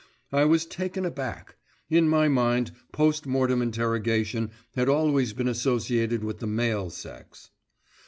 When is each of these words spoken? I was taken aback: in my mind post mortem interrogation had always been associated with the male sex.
I 0.31 0.45
was 0.45 0.65
taken 0.65 1.05
aback: 1.05 1.57
in 1.87 2.09
my 2.09 2.27
mind 2.27 2.71
post 2.91 3.27
mortem 3.27 3.61
interrogation 3.61 4.49
had 4.73 4.89
always 4.89 5.33
been 5.33 5.47
associated 5.47 6.23
with 6.23 6.39
the 6.39 6.47
male 6.47 6.89
sex. 6.89 7.51